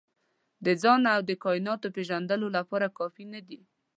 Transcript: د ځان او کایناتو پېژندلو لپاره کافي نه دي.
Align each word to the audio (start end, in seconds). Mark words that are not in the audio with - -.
د 0.65 0.67
ځان 0.81 1.01
او 1.13 1.21
کایناتو 1.43 1.93
پېژندلو 1.95 2.47
لپاره 2.57 2.93
کافي 2.99 3.25
نه 3.33 3.41
دي. 3.47 3.59